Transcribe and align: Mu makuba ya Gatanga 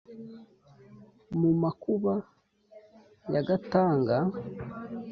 Mu 1.39 1.51
makuba 1.61 2.13
ya 3.33 3.41
Gatanga 3.47 4.15